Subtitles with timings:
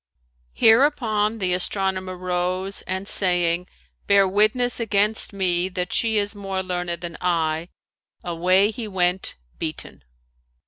[0.53, 3.67] Hereupon the astronomer rose, and saying,
[4.07, 7.69] "Bear witness against me that she is more learned than I,"
[8.23, 10.03] away he went beaten.